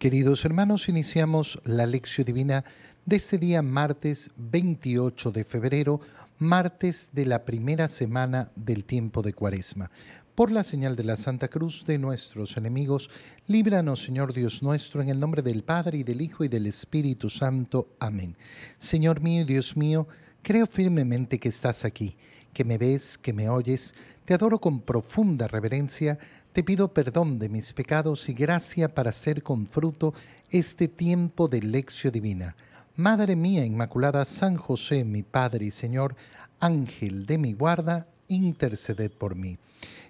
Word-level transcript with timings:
Queridos 0.00 0.46
hermanos, 0.46 0.88
iniciamos 0.88 1.60
la 1.62 1.84
lección 1.84 2.24
divina 2.24 2.64
de 3.04 3.16
este 3.16 3.36
día 3.36 3.60
martes 3.60 4.30
28 4.38 5.30
de 5.30 5.44
febrero, 5.44 6.00
martes 6.38 7.10
de 7.12 7.26
la 7.26 7.44
primera 7.44 7.86
semana 7.86 8.50
del 8.56 8.86
tiempo 8.86 9.20
de 9.20 9.34
Cuaresma. 9.34 9.90
Por 10.34 10.52
la 10.52 10.64
señal 10.64 10.96
de 10.96 11.04
la 11.04 11.18
Santa 11.18 11.48
Cruz 11.48 11.84
de 11.84 11.98
nuestros 11.98 12.56
enemigos, 12.56 13.10
líbranos, 13.46 14.02
Señor 14.02 14.32
Dios 14.32 14.62
nuestro, 14.62 15.02
en 15.02 15.10
el 15.10 15.20
nombre 15.20 15.42
del 15.42 15.64
Padre 15.64 15.98
y 15.98 16.02
del 16.02 16.22
Hijo 16.22 16.44
y 16.44 16.48
del 16.48 16.64
Espíritu 16.64 17.28
Santo. 17.28 17.94
Amén. 18.00 18.38
Señor 18.78 19.20
mío 19.20 19.44
Dios 19.44 19.76
mío, 19.76 20.08
creo 20.40 20.66
firmemente 20.66 21.38
que 21.38 21.50
estás 21.50 21.84
aquí, 21.84 22.16
que 22.54 22.64
me 22.64 22.78
ves, 22.78 23.18
que 23.18 23.34
me 23.34 23.50
oyes. 23.50 23.94
Te 24.24 24.32
adoro 24.32 24.62
con 24.62 24.80
profunda 24.80 25.46
reverencia 25.46 26.18
te 26.52 26.64
pido 26.64 26.92
perdón 26.92 27.38
de 27.38 27.48
mis 27.48 27.72
pecados 27.72 28.28
y 28.28 28.32
gracia 28.32 28.92
para 28.92 29.10
hacer 29.10 29.42
con 29.42 29.66
fruto 29.66 30.14
este 30.50 30.88
tiempo 30.88 31.46
de 31.46 31.62
lección 31.62 32.12
divina. 32.12 32.56
Madre 32.96 33.36
mía 33.36 33.64
Inmaculada, 33.64 34.24
San 34.24 34.56
José, 34.56 35.04
mi 35.04 35.22
Padre 35.22 35.66
y 35.66 35.70
Señor, 35.70 36.16
Ángel 36.58 37.24
de 37.26 37.38
mi 37.38 37.52
guarda, 37.52 38.08
interceded 38.26 39.12
por 39.12 39.36
mí. 39.36 39.58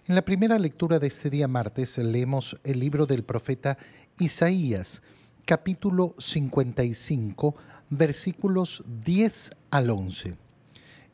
En 0.06 0.14
la 0.14 0.24
primera 0.24 0.58
lectura 0.58 0.98
de 0.98 1.08
este 1.08 1.28
día 1.28 1.46
martes 1.46 1.98
leemos 1.98 2.58
el 2.64 2.80
libro 2.80 3.04
del 3.04 3.22
profeta 3.22 3.76
Isaías, 4.18 5.02
capítulo 5.44 6.14
55, 6.18 7.54
versículos 7.90 8.82
10 9.04 9.50
al 9.70 9.90
11. 9.90 10.38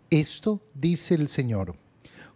Esto 0.08 0.62
dice 0.72 1.16
el 1.16 1.26
Señor 1.26 1.76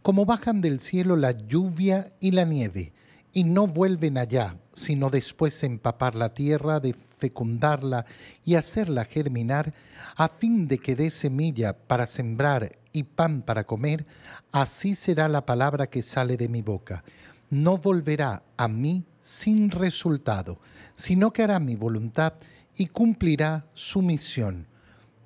como 0.02 0.26
bajan 0.26 0.60
del 0.60 0.80
cielo 0.80 1.16
la 1.16 1.32
lluvia 1.32 2.12
y 2.20 2.30
la 2.30 2.44
nieve, 2.44 2.92
y 3.32 3.44
no 3.44 3.66
vuelven 3.66 4.18
allá, 4.18 4.56
sino 4.72 5.10
después 5.10 5.62
empapar 5.62 6.14
la 6.14 6.34
tierra, 6.34 6.80
de 6.80 6.94
fecundarla 6.94 8.06
y 8.44 8.54
hacerla 8.54 9.04
germinar, 9.04 9.74
a 10.16 10.28
fin 10.28 10.66
de 10.68 10.78
que 10.78 10.96
dé 10.96 11.10
semilla 11.10 11.76
para 11.76 12.06
sembrar 12.06 12.78
y 12.92 13.04
pan 13.04 13.42
para 13.42 13.64
comer, 13.64 14.06
así 14.52 14.94
será 14.94 15.28
la 15.28 15.46
palabra 15.46 15.86
que 15.86 16.02
sale 16.02 16.36
de 16.36 16.48
mi 16.48 16.62
boca. 16.62 17.04
No 17.50 17.78
volverá 17.78 18.42
a 18.56 18.68
mí 18.68 19.04
sin 19.22 19.70
resultado, 19.70 20.60
sino 20.94 21.32
que 21.32 21.42
hará 21.42 21.58
mi 21.60 21.76
voluntad 21.76 22.34
y 22.76 22.86
cumplirá 22.86 23.66
su 23.74 24.02
misión. 24.02 24.66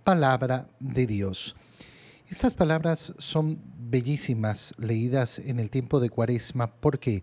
Palabra 0.03 0.69
de 0.81 1.07
Dios. 1.07 1.55
Estas 2.29 2.55
palabras 2.55 3.15
son 3.19 3.61
bellísimas 3.91 4.75
leídas 4.79 5.39
en 5.39 5.61
el 5.61 5.71
tiempo 5.71 6.01
de 6.01 6.11
Cuaresma. 6.11 6.69
¿Por 6.69 6.99
qué? 6.99 7.23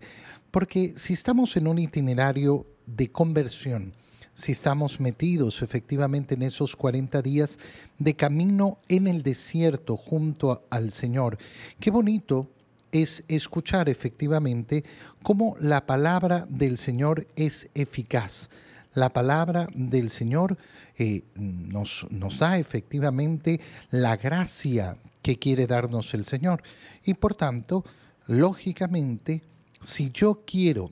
Porque 0.50 0.94
si 0.96 1.12
estamos 1.12 1.56
en 1.56 1.66
un 1.66 1.78
itinerario 1.78 2.66
de 2.86 3.10
conversión, 3.10 3.92
si 4.34 4.52
estamos 4.52 5.00
metidos 5.00 5.62
efectivamente 5.62 6.34
en 6.34 6.42
esos 6.42 6.74
40 6.76 7.20
días 7.22 7.58
de 7.98 8.14
camino 8.16 8.78
en 8.88 9.06
el 9.06 9.22
desierto 9.22 9.96
junto 9.96 10.66
al 10.70 10.90
Señor, 10.90 11.38
qué 11.78 11.90
bonito 11.90 12.50
es 12.92 13.24
escuchar 13.28 13.88
efectivamente 13.88 14.84
cómo 15.22 15.56
la 15.60 15.86
palabra 15.86 16.46
del 16.48 16.76
Señor 16.78 17.26
es 17.36 17.68
eficaz. 17.74 18.50
La 18.94 19.08
palabra 19.08 19.68
del 19.74 20.10
Señor 20.10 20.58
eh, 20.98 21.24
nos, 21.34 22.06
nos 22.10 22.38
da 22.38 22.58
efectivamente 22.58 23.58
la 23.90 24.16
gracia 24.16 24.98
que 25.22 25.38
quiere 25.38 25.66
darnos 25.66 26.12
el 26.14 26.24
Señor. 26.24 26.62
Y 27.04 27.14
por 27.14 27.34
tanto, 27.34 27.84
lógicamente, 28.26 29.42
si 29.80 30.10
yo 30.10 30.42
quiero 30.44 30.90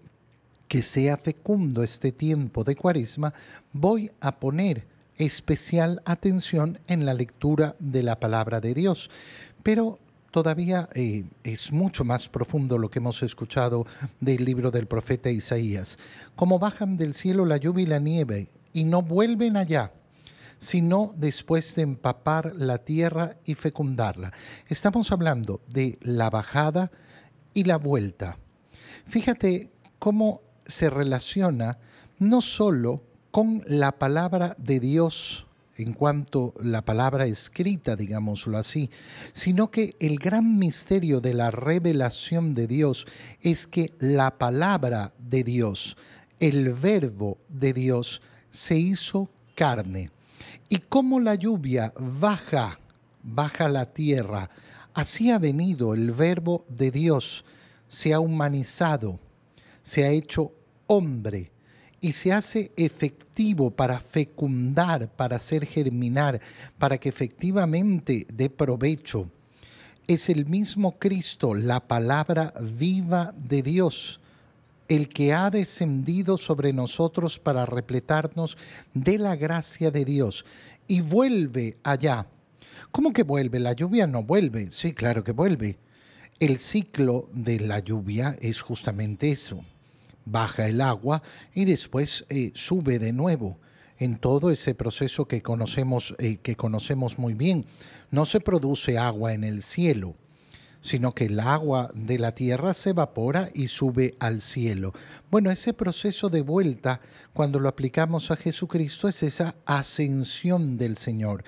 que 0.69 0.83
sea 0.83 1.17
fecundo 1.17 1.83
este 1.83 2.13
tiempo 2.13 2.63
de 2.63 2.77
cuaresma, 2.77 3.35
voy 3.73 4.13
a 4.21 4.39
poner 4.39 4.87
especial 5.19 6.01
atención 6.05 6.79
en 6.87 7.05
la 7.05 7.13
lectura 7.13 7.77
de 7.79 8.03
la 8.03 8.19
palabra 8.19 8.61
de 8.61 8.73
Dios. 8.73 9.11
Pero 9.63 9.99
todavía 10.31 10.89
eh, 10.95 11.25
es 11.43 11.73
mucho 11.73 12.05
más 12.05 12.29
profundo 12.29 12.79
lo 12.79 12.91
que 12.91 13.01
hemos 13.01 13.23
escuchado 13.23 13.87
del 14.21 14.45
libro 14.45 14.71
del 14.71 14.87
profeta 14.87 15.31
Isaías. 15.31 15.99
Como 16.37 16.59
bajan 16.59 16.97
del 16.97 17.15
cielo 17.15 17.45
la 17.45 17.57
lluvia 17.57 17.83
y 17.83 17.87
la 17.87 17.99
nieve 17.99 18.49
y 18.73 18.85
no 18.85 19.03
vuelven 19.03 19.57
allá, 19.57 19.93
sino 20.61 21.13
después 21.17 21.75
de 21.75 21.83
empapar 21.83 22.53
la 22.55 22.79
tierra 22.79 23.37
y 23.45 23.55
fecundarla. 23.55 24.33
Estamos 24.69 25.11
hablando 25.11 25.61
de 25.67 25.99
la 26.03 26.31
bajada 26.31 26.93
y 27.53 27.65
la 27.65 27.79
vuelta. 27.79 28.39
Fíjate 29.07 29.71
cómo 29.99 30.43
se 30.67 30.89
relaciona 30.89 31.79
no 32.19 32.41
solo 32.43 33.03
con 33.33 33.65
la 33.67 33.93
palabra 33.93 34.55
de 34.59 34.79
Dios 34.79 35.47
en 35.77 35.95
cuanto 35.95 36.53
la 36.63 36.83
palabra 36.83 37.25
escrita, 37.25 37.97
digámoslo 37.97 38.59
así, 38.59 38.91
sino 39.33 39.71
que 39.71 39.97
el 39.99 40.19
gran 40.19 40.59
misterio 40.59 41.23
de 41.23 41.33
la 41.33 41.51
revelación 41.51 42.55
de 42.55 42.67
Dios 42.67 43.07
es 43.41 43.67
que 43.67 43.95
la 43.99 44.37
palabra 44.37 45.15
de 45.19 45.43
Dios, 45.43 45.97
el 46.39 46.75
verbo 46.75 47.39
de 47.49 47.73
Dios, 47.73 48.21
se 48.51 48.77
hizo 48.77 49.31
carne. 49.55 50.11
Y 50.73 50.79
como 50.79 51.19
la 51.19 51.35
lluvia 51.35 51.93
baja, 51.99 52.79
baja 53.25 53.69
la 53.69 53.87
tierra, 53.87 54.49
así 54.95 55.33
ha 55.33 55.41
venido 55.41 55.95
el 55.95 56.13
verbo 56.13 56.65
de 56.69 56.93
Dios, 56.93 57.45
se 57.89 58.15
ha 58.15 58.21
humanizado, 58.21 59.19
se 59.83 60.05
ha 60.05 60.11
hecho 60.11 60.53
hombre 60.87 61.51
y 62.01 62.13
se 62.13 62.33
hace 62.33 62.71
efectivo 62.77 63.73
para 63.73 63.99
fecundar, 63.99 65.11
para 65.17 65.39
hacer 65.39 65.67
germinar, 65.67 66.41
para 66.79 66.99
que 66.99 67.09
efectivamente 67.09 68.29
dé 68.33 68.49
provecho. 68.49 69.29
Es 70.07 70.29
el 70.29 70.47
mismo 70.47 71.01
Cristo, 71.01 71.53
la 71.53 71.81
palabra 71.81 72.55
viva 72.61 73.35
de 73.37 73.63
Dios, 73.63 74.21
el 74.91 75.09
que 75.09 75.33
ha 75.33 75.51
descendido 75.51 76.37
sobre 76.37 76.73
nosotros 76.73 77.39
para 77.39 77.65
repletarnos 77.65 78.59
de 78.93 79.19
la 79.19 79.37
gracia 79.37 79.93
de 79.93 80.05
Dios 80.05 80.45
y 80.89 81.01
vuelve 81.01 81.79
allá. 81.85 82.27
¿Cómo 82.91 83.13
que 83.13 83.23
vuelve? 83.23 83.61
La 83.61 83.73
lluvia 83.73 84.09
no 84.09 84.25
vuelve. 84.25 84.73
Sí, 84.73 84.93
claro 84.93 85.23
que 85.23 85.31
vuelve. 85.31 85.79
El 86.41 86.59
ciclo 86.59 87.31
de 87.33 87.61
la 87.61 87.79
lluvia 87.79 88.37
es 88.41 88.61
justamente 88.63 89.31
eso. 89.31 89.65
Baja 90.25 90.67
el 90.67 90.81
agua 90.81 91.23
y 91.55 91.67
después 91.67 92.25
eh, 92.29 92.51
sube 92.55 92.99
de 92.99 93.13
nuevo 93.13 93.59
en 93.97 94.19
todo 94.19 94.51
ese 94.51 94.75
proceso 94.75 95.27
que 95.27 95.41
conocemos, 95.41 96.17
eh, 96.19 96.39
que 96.39 96.57
conocemos 96.57 97.17
muy 97.17 97.35
bien. 97.35 97.65
No 98.11 98.25
se 98.25 98.41
produce 98.41 98.99
agua 98.99 99.35
en 99.35 99.45
el 99.45 99.63
cielo 99.63 100.17
sino 100.81 101.15
que 101.15 101.27
el 101.27 101.41
agua 101.41 101.91
de 101.95 102.19
la 102.19 102.33
tierra 102.33 102.75
se 102.75 102.91
evapora 102.91 103.51
y 103.55 103.69
sube 103.69 104.17
al 104.19 104.41
cielo. 104.41 104.93
Bueno, 105.31 105.51
ese 105.51 105.73
proceso 105.73 106.31
de 106.31 106.43
vuelta, 106.43 107.01
cuando 107.33 107.61
lo 107.61 107.69
aplicamos 107.69 108.31
a 108.31 108.37
Jesucristo, 108.37 109.09
es 109.09 109.23
esa 109.23 109.55
ascensión 109.67 110.79
del 110.79 110.97
Señor. 110.97 111.45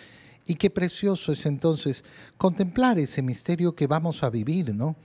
Y 0.47 0.57
qué 0.57 0.71
precioso 0.71 1.33
es 1.33 1.47
entonces 1.47 2.05
contemplar 2.37 2.99
ese 2.99 3.23
misterio 3.23 3.75
que 3.75 3.87
vamos 3.87 4.23
a 4.23 4.31
vivir, 4.31 4.75
¿no? 4.75 4.97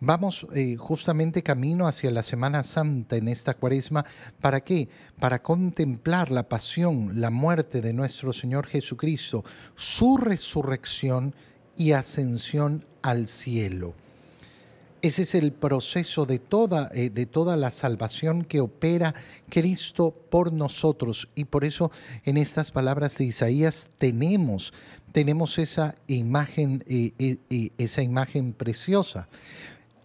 Vamos 0.00 0.46
eh, 0.54 0.76
justamente 0.76 1.42
camino 1.42 1.86
hacia 1.86 2.10
la 2.10 2.22
Semana 2.22 2.62
Santa 2.62 3.16
en 3.16 3.28
esta 3.28 3.54
cuaresma. 3.54 4.04
¿Para 4.40 4.60
qué? 4.60 4.88
Para 5.18 5.40
contemplar 5.40 6.30
la 6.30 6.48
pasión, 6.48 7.20
la 7.20 7.30
muerte 7.30 7.80
de 7.80 7.92
nuestro 7.92 8.32
Señor 8.32 8.66
Jesucristo, 8.66 9.44
su 9.74 10.16
resurrección 10.18 11.34
y 11.76 11.92
ascensión 11.92 12.84
al 13.02 13.28
cielo. 13.28 13.94
Ese 15.04 15.20
es 15.20 15.34
el 15.34 15.52
proceso 15.52 16.24
de 16.24 16.38
toda, 16.38 16.90
eh, 16.94 17.10
de 17.10 17.26
toda 17.26 17.58
la 17.58 17.70
salvación 17.70 18.42
que 18.42 18.60
opera 18.60 19.14
Cristo 19.50 20.16
por 20.30 20.50
nosotros. 20.50 21.28
Y 21.34 21.44
por 21.44 21.66
eso 21.66 21.90
en 22.24 22.38
estas 22.38 22.70
palabras 22.70 23.18
de 23.18 23.26
Isaías 23.26 23.90
tenemos, 23.98 24.72
tenemos 25.12 25.58
esa 25.58 25.94
imagen, 26.06 26.82
eh, 26.88 27.12
eh, 27.18 27.70
esa 27.76 28.02
imagen 28.02 28.54
preciosa. 28.54 29.28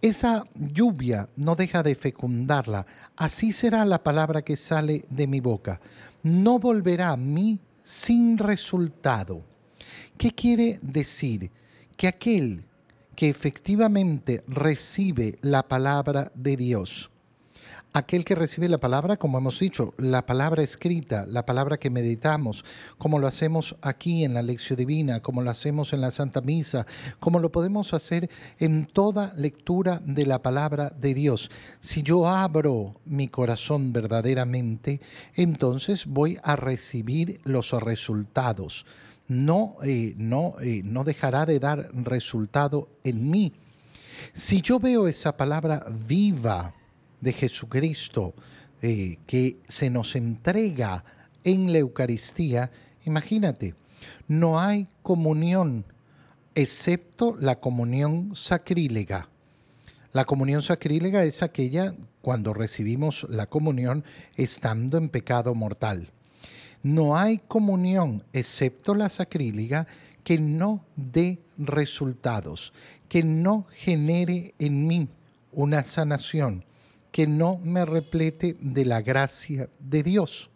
Esa 0.02 0.44
lluvia 0.54 1.30
no 1.34 1.56
deja 1.56 1.82
de 1.82 1.94
fecundarla. 1.94 2.84
Así 3.16 3.52
será 3.52 3.86
la 3.86 4.02
palabra 4.02 4.42
que 4.42 4.58
sale 4.58 5.06
de 5.08 5.26
mi 5.26 5.40
boca. 5.40 5.80
No 6.22 6.58
volverá 6.58 7.12
a 7.12 7.16
mí 7.16 7.58
sin 7.82 8.36
resultado. 8.36 9.42
¿Qué 10.18 10.30
quiere 10.32 10.78
decir? 10.82 11.50
Que 12.00 12.08
aquel 12.08 12.64
que 13.14 13.28
efectivamente 13.28 14.42
recibe 14.48 15.38
la 15.42 15.68
palabra 15.68 16.32
de 16.34 16.56
Dios, 16.56 17.10
aquel 17.92 18.24
que 18.24 18.34
recibe 18.34 18.70
la 18.70 18.78
palabra, 18.78 19.18
como 19.18 19.36
hemos 19.36 19.58
dicho, 19.58 19.92
la 19.98 20.24
palabra 20.24 20.62
escrita, 20.62 21.26
la 21.26 21.44
palabra 21.44 21.76
que 21.76 21.90
meditamos, 21.90 22.64
como 22.96 23.18
lo 23.18 23.26
hacemos 23.26 23.76
aquí 23.82 24.24
en 24.24 24.32
la 24.32 24.40
lección 24.40 24.78
divina, 24.78 25.20
como 25.20 25.42
lo 25.42 25.50
hacemos 25.50 25.92
en 25.92 26.00
la 26.00 26.10
Santa 26.10 26.40
Misa, 26.40 26.86
como 27.18 27.38
lo 27.38 27.52
podemos 27.52 27.92
hacer 27.92 28.30
en 28.58 28.86
toda 28.86 29.34
lectura 29.36 30.00
de 30.02 30.24
la 30.24 30.40
palabra 30.40 30.94
de 30.98 31.12
Dios. 31.12 31.50
Si 31.80 32.02
yo 32.02 32.26
abro 32.26 32.98
mi 33.04 33.28
corazón 33.28 33.92
verdaderamente, 33.92 35.02
entonces 35.34 36.06
voy 36.06 36.38
a 36.42 36.56
recibir 36.56 37.42
los 37.44 37.72
resultados. 37.72 38.86
No, 39.30 39.76
eh, 39.82 40.14
no, 40.18 40.56
eh, 40.60 40.82
no 40.84 41.04
dejará 41.04 41.46
de 41.46 41.58
dar 41.58 41.88
resultado 41.94 42.88
en 43.04 43.30
mí. 43.30 43.54
Si 44.34 44.60
yo 44.60 44.78
veo 44.78 45.08
esa 45.08 45.36
palabra 45.36 45.86
viva, 46.06 46.74
de 47.20 47.32
Jesucristo 47.32 48.34
eh, 48.82 49.18
que 49.26 49.58
se 49.68 49.90
nos 49.90 50.16
entrega 50.16 51.04
en 51.44 51.72
la 51.72 51.78
Eucaristía, 51.78 52.70
imagínate, 53.04 53.74
no 54.26 54.58
hay 54.58 54.88
comunión 55.02 55.84
excepto 56.54 57.36
la 57.38 57.60
comunión 57.60 58.34
sacrílega. 58.34 59.28
La 60.12 60.24
comunión 60.24 60.62
sacrílega 60.62 61.24
es 61.24 61.42
aquella 61.42 61.94
cuando 62.22 62.52
recibimos 62.52 63.26
la 63.28 63.46
comunión 63.46 64.04
estando 64.36 64.98
en 64.98 65.08
pecado 65.08 65.54
mortal. 65.54 66.10
No 66.82 67.16
hay 67.16 67.38
comunión 67.38 68.24
excepto 68.32 68.94
la 68.94 69.08
sacrílega 69.08 69.86
que 70.24 70.38
no 70.38 70.84
dé 70.96 71.38
resultados, 71.58 72.72
que 73.08 73.22
no 73.22 73.66
genere 73.70 74.54
en 74.58 74.86
mí 74.86 75.08
una 75.52 75.82
sanación, 75.82 76.64
que 77.12 77.26
no 77.26 77.58
me 77.58 77.84
replete 77.84 78.56
de 78.60 78.84
la 78.84 79.02
gracia 79.02 79.68
de 79.78 80.02
Dios. 80.02 80.50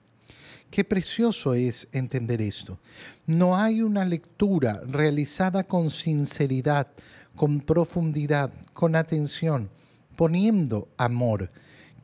Qué 0.70 0.82
precioso 0.82 1.54
es 1.54 1.88
entender 1.92 2.40
esto. 2.40 2.78
No 3.26 3.56
hay 3.56 3.82
una 3.82 4.04
lectura 4.04 4.80
realizada 4.86 5.64
con 5.64 5.90
sinceridad, 5.90 6.88
con 7.36 7.60
profundidad, 7.60 8.52
con 8.72 8.96
atención, 8.96 9.70
poniendo 10.16 10.88
amor, 10.96 11.50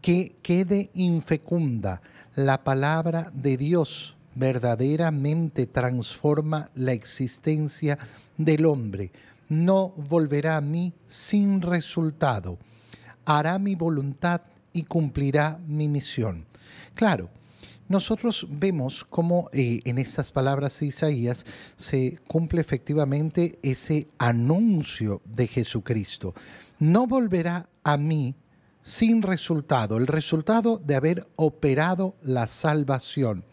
que 0.00 0.36
quede 0.42 0.90
infecunda. 0.94 2.00
La 2.34 2.64
palabra 2.64 3.30
de 3.34 3.56
Dios 3.56 4.16
verdaderamente 4.34 5.66
transforma 5.66 6.70
la 6.74 6.92
existencia 6.92 7.98
del 8.36 8.66
hombre. 8.66 9.10
No 9.48 9.88
volverá 9.96 10.56
a 10.56 10.60
mí 10.60 10.92
sin 11.06 11.60
resultado 11.60 12.58
hará 13.24 13.58
mi 13.58 13.74
voluntad 13.74 14.42
y 14.72 14.84
cumplirá 14.84 15.60
mi 15.66 15.88
misión. 15.88 16.46
Claro, 16.94 17.30
nosotros 17.88 18.46
vemos 18.50 19.04
cómo 19.04 19.48
eh, 19.52 19.80
en 19.84 19.98
estas 19.98 20.30
palabras 20.30 20.78
de 20.80 20.86
Isaías 20.86 21.44
se 21.76 22.18
cumple 22.26 22.60
efectivamente 22.60 23.58
ese 23.62 24.08
anuncio 24.18 25.22
de 25.24 25.46
Jesucristo. 25.46 26.34
No 26.78 27.06
volverá 27.06 27.68
a 27.82 27.96
mí 27.96 28.34
sin 28.82 29.22
resultado, 29.22 29.96
el 29.96 30.06
resultado 30.06 30.78
de 30.78 30.96
haber 30.96 31.26
operado 31.36 32.16
la 32.22 32.46
salvación. 32.46 33.44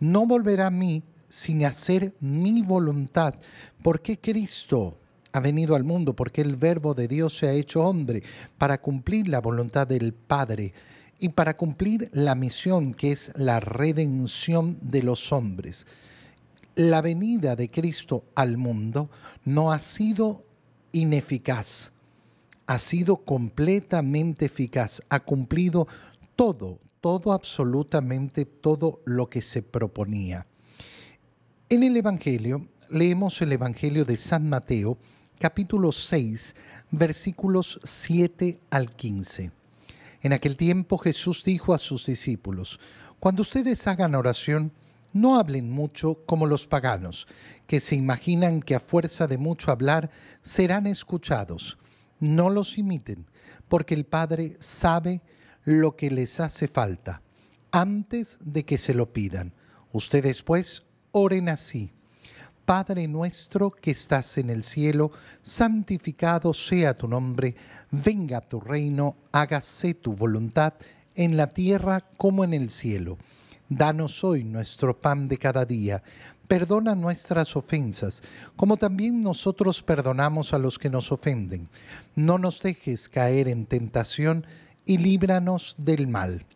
No 0.00 0.26
volverá 0.26 0.66
a 0.66 0.70
mí 0.70 1.02
sin 1.28 1.64
hacer 1.64 2.14
mi 2.20 2.62
voluntad, 2.62 3.34
porque 3.82 4.18
Cristo 4.18 4.98
ha 5.32 5.40
venido 5.40 5.74
al 5.76 5.84
mundo 5.84 6.14
porque 6.14 6.40
el 6.40 6.56
verbo 6.56 6.94
de 6.94 7.08
Dios 7.08 7.36
se 7.36 7.48
ha 7.48 7.52
hecho 7.52 7.84
hombre 7.84 8.22
para 8.56 8.80
cumplir 8.80 9.28
la 9.28 9.40
voluntad 9.40 9.86
del 9.86 10.12
Padre 10.12 10.72
y 11.18 11.30
para 11.30 11.56
cumplir 11.56 12.10
la 12.12 12.34
misión 12.34 12.94
que 12.94 13.12
es 13.12 13.32
la 13.34 13.60
redención 13.60 14.78
de 14.80 15.02
los 15.02 15.32
hombres. 15.32 15.86
La 16.76 17.02
venida 17.02 17.56
de 17.56 17.68
Cristo 17.68 18.24
al 18.34 18.56
mundo 18.56 19.10
no 19.44 19.72
ha 19.72 19.80
sido 19.80 20.44
ineficaz, 20.92 21.92
ha 22.68 22.78
sido 22.78 23.16
completamente 23.16 24.44
eficaz, 24.44 25.00
ha 25.08 25.20
cumplido 25.20 25.88
todo, 26.36 26.78
todo 27.00 27.32
absolutamente 27.32 28.44
todo 28.44 29.00
lo 29.06 29.30
que 29.30 29.40
se 29.40 29.62
proponía. 29.62 30.46
En 31.70 31.82
el 31.82 31.96
Evangelio, 31.96 32.68
leemos 32.90 33.40
el 33.40 33.52
Evangelio 33.52 34.04
de 34.04 34.18
San 34.18 34.50
Mateo, 34.50 34.98
capítulo 35.38 35.92
6, 35.92 36.56
versículos 36.90 37.80
7 37.84 38.58
al 38.68 38.94
15. 38.94 39.50
En 40.20 40.34
aquel 40.34 40.58
tiempo 40.58 40.98
Jesús 40.98 41.44
dijo 41.44 41.72
a 41.72 41.78
sus 41.78 42.04
discípulos, 42.04 42.78
Cuando 43.18 43.40
ustedes 43.40 43.86
hagan 43.86 44.14
oración, 44.14 44.72
no 45.14 45.38
hablen 45.38 45.70
mucho 45.70 46.22
como 46.26 46.44
los 46.46 46.66
paganos, 46.66 47.28
que 47.66 47.80
se 47.80 47.96
imaginan 47.96 48.60
que 48.60 48.74
a 48.74 48.80
fuerza 48.80 49.26
de 49.26 49.38
mucho 49.38 49.72
hablar 49.72 50.10
serán 50.42 50.86
escuchados. 50.86 51.78
No 52.20 52.50
los 52.50 52.78
imiten, 52.78 53.26
porque 53.68 53.94
el 53.94 54.04
Padre 54.04 54.56
sabe 54.60 55.22
lo 55.64 55.96
que 55.96 56.10
les 56.10 56.40
hace 56.40 56.68
falta, 56.68 57.22
antes 57.70 58.38
de 58.40 58.64
que 58.64 58.78
se 58.78 58.94
lo 58.94 59.12
pidan. 59.12 59.52
Ustedes 59.92 60.42
pues 60.42 60.82
oren 61.12 61.48
así. 61.48 61.92
Padre 62.64 63.08
nuestro 63.08 63.70
que 63.70 63.92
estás 63.92 64.36
en 64.36 64.50
el 64.50 64.62
cielo, 64.62 65.10
santificado 65.40 66.52
sea 66.52 66.92
tu 66.92 67.08
nombre, 67.08 67.54
venga 67.90 68.42
tu 68.42 68.60
reino, 68.60 69.16
hágase 69.32 69.94
tu 69.94 70.12
voluntad 70.12 70.74
en 71.14 71.36
la 71.36 71.46
tierra 71.46 72.00
como 72.18 72.44
en 72.44 72.52
el 72.52 72.68
cielo. 72.68 73.16
Danos 73.70 74.22
hoy 74.22 74.44
nuestro 74.44 74.98
pan 74.98 75.28
de 75.28 75.36
cada 75.38 75.64
día. 75.64 76.02
Perdona 76.48 76.94
nuestras 76.94 77.54
ofensas, 77.56 78.22
como 78.56 78.78
también 78.78 79.22
nosotros 79.22 79.82
perdonamos 79.82 80.54
a 80.54 80.58
los 80.58 80.78
que 80.78 80.88
nos 80.88 81.12
ofenden. 81.12 81.68
No 82.16 82.38
nos 82.38 82.62
dejes 82.62 83.08
caer 83.08 83.48
en 83.48 83.66
tentación 83.66 84.46
y 84.86 84.96
líbranos 84.96 85.76
del 85.78 86.08
mal. 86.08 86.46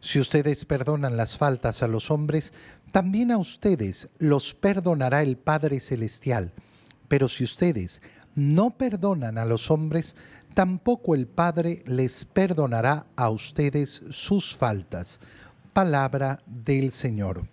Si 0.00 0.18
ustedes 0.18 0.66
perdonan 0.66 1.16
las 1.16 1.38
faltas 1.38 1.82
a 1.82 1.88
los 1.88 2.10
hombres, 2.10 2.52
también 2.92 3.30
a 3.30 3.38
ustedes 3.38 4.10
los 4.18 4.54
perdonará 4.54 5.22
el 5.22 5.38
Padre 5.38 5.80
Celestial. 5.80 6.52
Pero 7.08 7.28
si 7.28 7.44
ustedes 7.44 8.02
no 8.34 8.70
perdonan 8.76 9.38
a 9.38 9.44
los 9.44 9.70
hombres, 9.70 10.16
tampoco 10.54 11.14
el 11.14 11.26
Padre 11.26 11.82
les 11.86 12.24
perdonará 12.24 13.06
a 13.16 13.30
ustedes 13.30 14.02
sus 14.10 14.54
faltas. 14.54 15.20
Palabra 15.72 16.42
del 16.46 16.92
Señor. 16.92 17.48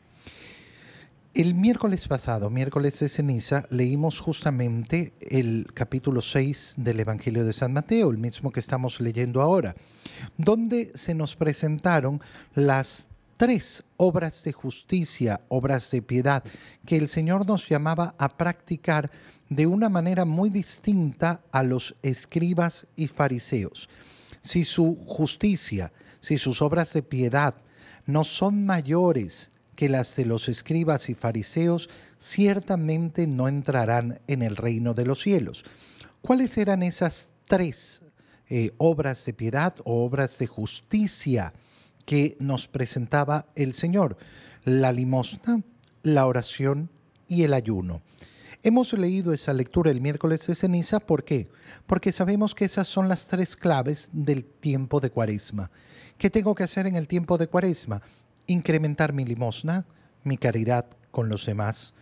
El 1.38 1.54
miércoles 1.54 2.08
pasado, 2.08 2.50
miércoles 2.50 3.00
de 3.00 3.10
ceniza, 3.10 3.68
leímos 3.70 4.20
justamente 4.22 5.14
el 5.22 5.68
capítulo 5.72 6.24
6 6.24 6.78
del 6.80 7.00
Evangelio 7.00 7.46
de 7.46 7.54
San 7.54 7.74
Mateo, 7.74 8.10
el 8.10 8.18
mismo 8.18 8.52
que 8.52 8.60
estamos 8.60 9.00
leyendo 9.00 9.44
ahora, 9.44 9.76
donde 10.36 10.92
se 10.96 11.14
nos 11.14 11.36
presentaron 11.36 12.22
las 12.56 13.08
tres 13.38 13.84
obras 13.98 14.44
de 14.46 14.52
justicia, 14.52 15.42
obras 15.50 15.92
de 15.92 16.02
piedad, 16.02 16.44
que 16.88 16.98
el 16.98 17.08
Señor 17.08 17.46
nos 17.46 17.70
llamaba 17.70 18.16
a 18.18 18.30
practicar 18.30 19.12
de 19.48 19.68
una 19.68 19.90
manera 19.90 20.26
muy 20.26 20.50
distinta 20.50 21.42
a 21.52 21.62
los 21.62 21.94
escribas 22.02 22.88
y 22.96 23.06
fariseos. 23.10 23.90
Si 24.42 24.66
su 24.66 24.98
justicia, 25.06 25.94
si 26.20 26.40
sus 26.40 26.64
obras 26.64 26.94
de 26.94 27.04
piedad 27.04 27.54
no 28.08 28.24
son 28.24 28.66
mayores 28.66 29.52
que 29.78 29.88
las 29.90 30.16
de 30.16 30.26
los 30.26 30.50
escribas 30.50 31.08
y 31.08 31.14
fariseos 31.14 31.88
ciertamente 32.18 33.28
no 33.28 33.48
entrarán 33.48 34.20
en 34.28 34.42
el 34.42 34.58
reino 34.58 34.96
de 34.96 35.06
los 35.06 35.22
cielos. 35.22 35.64
¿Cuáles 36.24 36.58
eran 36.58 36.82
esas 36.82 37.32
tres 37.46 38.02
eh, 38.50 38.72
obras 38.78 39.24
de 39.24 39.34
piedad 39.34 39.76
o 39.86 40.04
obras 40.04 40.40
de 40.40 40.48
justicia 40.48 41.54
que 42.06 42.36
nos 42.40 42.68
presentaba 42.68 43.46
el 43.56 43.76
Señor? 43.76 44.18
La 44.66 44.92
limosna, 44.92 45.62
la 46.02 46.26
oración 46.26 46.90
y 47.28 47.44
el 47.44 47.54
ayuno. 47.54 48.02
Hemos 48.64 48.92
leído 48.94 49.32
esa 49.32 49.54
lectura 49.54 49.92
el 49.92 50.02
miércoles 50.02 50.48
de 50.48 50.56
ceniza, 50.56 51.00
¿por 51.00 51.24
qué? 51.24 51.50
Porque 51.86 52.12
sabemos 52.12 52.56
que 52.56 52.66
esas 52.66 52.88
son 52.88 53.08
las 53.08 53.28
tres 53.28 53.56
claves 53.56 54.10
del 54.12 54.44
tiempo 54.44 55.00
de 55.00 55.12
cuaresma. 55.12 55.70
¿Qué 56.18 56.32
tengo 56.32 56.56
que 56.56 56.64
hacer 56.64 56.88
en 56.88 56.96
el 56.96 57.08
tiempo 57.08 57.38
de 57.38 57.48
cuaresma? 57.48 58.02
Incrementar 58.48 59.14
mi 59.14 59.26
limosna, 59.26 59.86
mi 60.24 60.38
caridad 60.38 60.86
con 61.12 61.30
los 61.30 61.46
demás, 61.46 61.94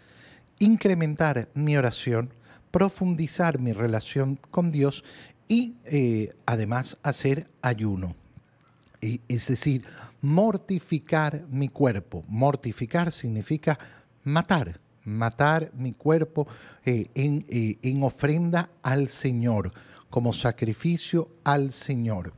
incrementar 0.59 1.49
mi 1.53 1.75
oración, 1.77 2.33
profundizar 2.71 3.59
mi 3.59 3.73
relación 3.73 4.39
con 4.51 4.71
Dios 4.71 5.03
y 5.47 5.75
eh, 5.85 6.35
además 6.45 6.97
hacer 7.03 7.47
ayuno. 7.61 8.15
es 9.01 9.47
decir, 9.47 9.83
mortificar 10.21 11.45
mi 11.49 11.69
cuerpo. 11.69 12.23
Mortificar 12.27 13.11
significa 13.11 13.77
matar, 14.23 14.79
matar 15.03 15.71
mi 15.75 15.93
cuerpo 15.93 16.47
eh, 16.83 17.09
en, 17.13 17.45
eh, 17.49 17.77
en 17.83 18.03
ofrenda 18.03 18.69
al 18.81 19.07
Señor, 19.09 19.71
como 20.09 20.33
sacrificio 20.33 21.29
al 21.43 21.71
Señor. 21.71 22.33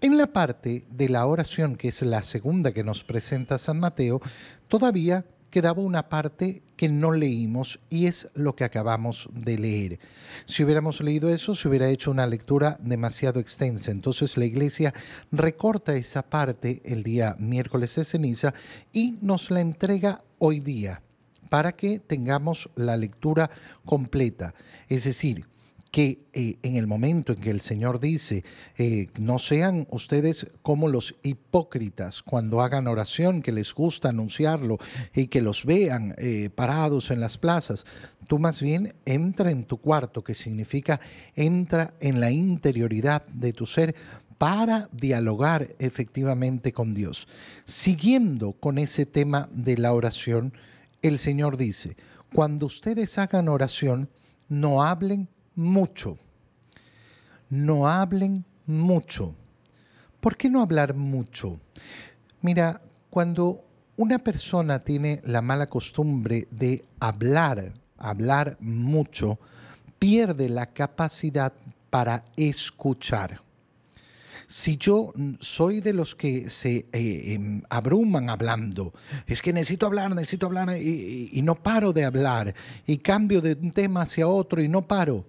En 0.00 0.16
la 0.16 0.28
parte 0.28 0.84
de 0.90 1.08
la 1.08 1.26
oración, 1.26 1.74
que 1.74 1.88
es 1.88 2.02
la 2.02 2.22
segunda 2.22 2.70
que 2.70 2.84
nos 2.84 3.02
presenta 3.02 3.58
San 3.58 3.80
Mateo, 3.80 4.20
todavía 4.68 5.24
quedaba 5.50 5.82
una 5.82 6.08
parte 6.08 6.62
que 6.76 6.88
no 6.88 7.10
leímos 7.10 7.80
y 7.90 8.06
es 8.06 8.28
lo 8.34 8.54
que 8.54 8.62
acabamos 8.62 9.28
de 9.32 9.58
leer. 9.58 9.98
Si 10.46 10.62
hubiéramos 10.62 11.00
leído 11.00 11.30
eso, 11.30 11.56
se 11.56 11.66
hubiera 11.66 11.88
hecho 11.88 12.12
una 12.12 12.28
lectura 12.28 12.78
demasiado 12.80 13.40
extensa. 13.40 13.90
Entonces 13.90 14.36
la 14.36 14.44
iglesia 14.44 14.94
recorta 15.32 15.96
esa 15.96 16.22
parte 16.22 16.80
el 16.84 17.02
día 17.02 17.34
miércoles 17.40 17.96
de 17.96 18.04
ceniza 18.04 18.54
y 18.92 19.18
nos 19.20 19.50
la 19.50 19.60
entrega 19.60 20.22
hoy 20.38 20.60
día 20.60 21.02
para 21.48 21.72
que 21.72 21.98
tengamos 21.98 22.70
la 22.76 22.96
lectura 22.96 23.50
completa. 23.84 24.54
Es 24.88 25.02
decir, 25.02 25.46
que 25.90 26.26
eh, 26.32 26.56
en 26.62 26.76
el 26.76 26.86
momento 26.86 27.32
en 27.32 27.40
que 27.40 27.50
el 27.50 27.60
Señor 27.60 28.00
dice, 28.00 28.44
eh, 28.76 29.08
no 29.18 29.38
sean 29.38 29.86
ustedes 29.90 30.46
como 30.62 30.88
los 30.88 31.14
hipócritas 31.22 32.22
cuando 32.22 32.60
hagan 32.60 32.86
oración, 32.86 33.42
que 33.42 33.52
les 33.52 33.72
gusta 33.72 34.10
anunciarlo 34.10 34.78
y 35.14 35.28
que 35.28 35.42
los 35.42 35.64
vean 35.64 36.14
eh, 36.18 36.50
parados 36.54 37.10
en 37.10 37.20
las 37.20 37.38
plazas, 37.38 37.84
tú 38.26 38.38
más 38.38 38.60
bien 38.60 38.94
entra 39.06 39.50
en 39.50 39.64
tu 39.64 39.78
cuarto, 39.78 40.22
que 40.22 40.34
significa 40.34 41.00
entra 41.34 41.94
en 42.00 42.20
la 42.20 42.30
interioridad 42.30 43.26
de 43.28 43.52
tu 43.52 43.66
ser 43.66 43.94
para 44.36 44.88
dialogar 44.92 45.74
efectivamente 45.78 46.72
con 46.72 46.94
Dios. 46.94 47.26
Siguiendo 47.66 48.52
con 48.52 48.78
ese 48.78 49.04
tema 49.04 49.48
de 49.52 49.76
la 49.78 49.92
oración, 49.92 50.52
el 51.02 51.18
Señor 51.18 51.56
dice, 51.56 51.96
cuando 52.32 52.66
ustedes 52.66 53.18
hagan 53.18 53.48
oración, 53.48 54.10
no 54.48 54.82
hablen 54.82 55.28
mucho. 55.58 56.16
No 57.50 57.88
hablen 57.88 58.44
mucho. 58.66 59.34
¿Por 60.20 60.36
qué 60.36 60.48
no 60.48 60.62
hablar 60.62 60.94
mucho? 60.94 61.60
Mira, 62.40 62.80
cuando 63.10 63.64
una 63.96 64.20
persona 64.20 64.78
tiene 64.78 65.20
la 65.24 65.42
mala 65.42 65.66
costumbre 65.66 66.46
de 66.52 66.84
hablar, 67.00 67.72
hablar 67.96 68.56
mucho, 68.60 69.40
pierde 69.98 70.48
la 70.48 70.66
capacidad 70.66 71.52
para 71.90 72.24
escuchar. 72.36 73.40
Si 74.46 74.76
yo 74.76 75.12
soy 75.40 75.80
de 75.80 75.92
los 75.92 76.14
que 76.14 76.48
se 76.48 76.86
eh, 76.92 77.34
em, 77.34 77.62
abruman 77.68 78.30
hablando, 78.30 78.94
es 79.26 79.42
que 79.42 79.52
necesito 79.52 79.86
hablar, 79.86 80.14
necesito 80.14 80.46
hablar 80.46 80.70
y, 80.80 81.30
y 81.32 81.42
no 81.42 81.56
paro 81.56 81.92
de 81.92 82.04
hablar, 82.04 82.54
y 82.86 82.98
cambio 82.98 83.40
de 83.40 83.54
un 83.60 83.72
tema 83.72 84.02
hacia 84.02 84.28
otro 84.28 84.62
y 84.62 84.68
no 84.68 84.86
paro, 84.86 85.26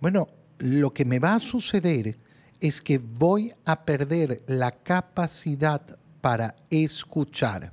bueno, 0.00 0.28
lo 0.58 0.92
que 0.92 1.04
me 1.04 1.18
va 1.18 1.34
a 1.34 1.40
suceder 1.40 2.18
es 2.60 2.80
que 2.80 2.98
voy 2.98 3.52
a 3.64 3.84
perder 3.84 4.42
la 4.46 4.70
capacidad 4.70 5.98
para 6.20 6.56
escuchar. 6.70 7.72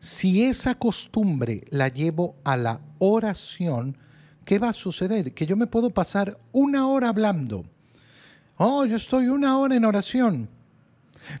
Si 0.00 0.44
esa 0.44 0.74
costumbre 0.76 1.64
la 1.70 1.88
llevo 1.88 2.36
a 2.44 2.56
la 2.56 2.80
oración, 2.98 3.96
¿qué 4.44 4.58
va 4.58 4.70
a 4.70 4.74
suceder? 4.74 5.34
Que 5.34 5.46
yo 5.46 5.56
me 5.56 5.66
puedo 5.66 5.90
pasar 5.90 6.38
una 6.52 6.88
hora 6.88 7.08
hablando. 7.08 7.64
Oh, 8.56 8.84
yo 8.84 8.96
estoy 8.96 9.28
una 9.28 9.58
hora 9.58 9.76
en 9.76 9.84
oración. 9.84 10.48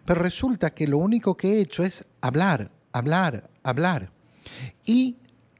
Pero 0.04 0.20
resulta 0.20 0.70
que 0.70 0.86
lo 0.86 0.98
único 0.98 1.36
que 1.36 1.54
he 1.54 1.60
hecho 1.60 1.84
es 1.84 2.04
hablar, 2.20 2.70
hablar, 2.92 3.48
hablar. 3.62 4.10
Y 4.84 5.16